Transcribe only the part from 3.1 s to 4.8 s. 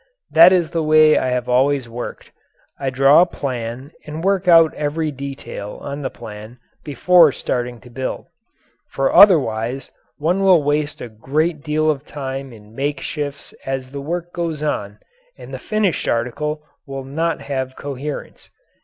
a plan and work out